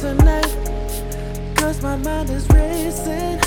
[0.00, 0.46] tonight.
[1.56, 3.40] Cause my mind is racing.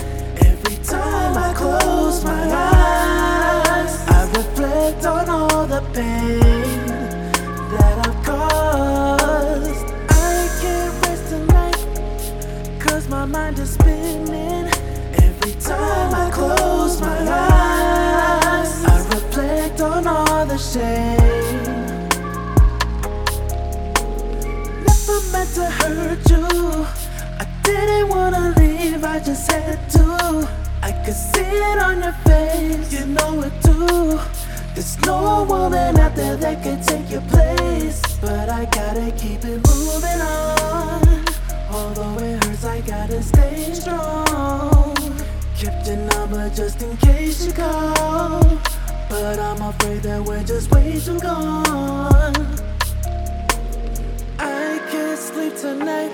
[0.45, 6.87] Every time I close my eyes, I reflect on all the pain
[7.71, 9.85] that I've caused.
[10.09, 12.81] I can't rest tonight.
[12.81, 14.67] Cause my mind is spinning.
[15.23, 21.80] Every time I close my eyes, I reflect on all the shame.
[25.41, 26.85] Meant to hurt you.
[27.39, 30.47] I didn't wanna leave, I just had to.
[30.83, 34.19] I could see it on your face, you know it too.
[34.75, 38.03] There's no woman out there that can take your place.
[38.21, 41.25] But I gotta keep it moving on.
[41.71, 44.93] Although it hurts, I gotta stay strong.
[45.57, 48.43] Kept your number just in case you call.
[49.09, 52.60] But I'm afraid that we're just way too gone.
[55.61, 56.11] Tonight.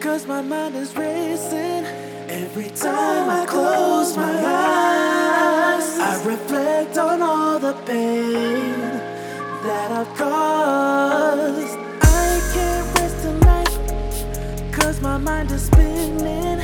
[0.00, 1.84] Cause my mind is racing.
[2.28, 8.78] Every time I close my eyes, I reflect on all the pain
[9.66, 11.76] that I've caused.
[12.02, 14.72] I can't rest tonight.
[14.72, 16.60] Cause my mind is spinning.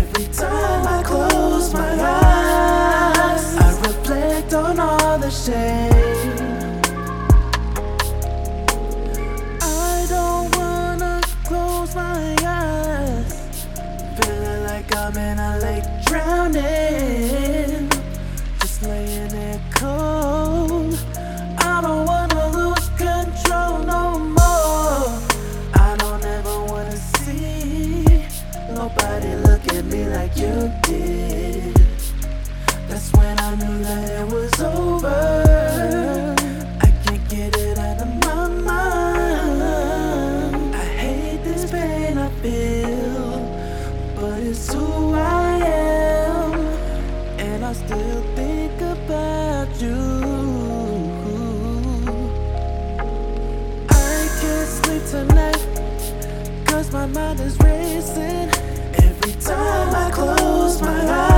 [0.00, 5.95] Every time I close my eyes, I reflect on all the shame.
[14.98, 17.90] I'm in a lake drowning.
[18.60, 20.98] Just laying there cold.
[21.58, 25.20] I don't wanna lose control no more.
[25.74, 28.04] I don't ever wanna see
[28.70, 31.05] nobody look at me like you did.
[48.16, 49.96] Still think about you.
[53.88, 55.66] I can't sleep tonight.
[56.66, 58.50] Cause my mind is racing
[59.02, 61.35] Every time I close my eyes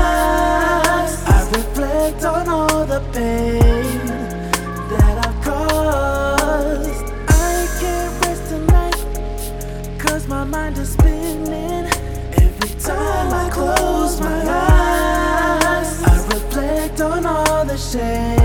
[17.78, 18.38] close